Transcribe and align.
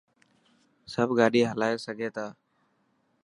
سب 0.93 1.07
گاڏي 1.19 1.41
هلائي 1.51 1.75
سگهان 1.85 2.11
ٿا. 2.15 2.25